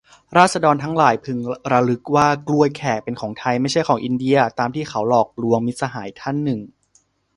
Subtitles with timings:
[0.37, 1.37] "ราษฎรทั้งหลายพึง
[1.71, 6.59] ระลึกว่า กล้วยแขกเป็นของไทย ไม่ใช่ของอินเดียตามที่เขาหลอกลวง"- มิตรสหายท่านหนึ่ง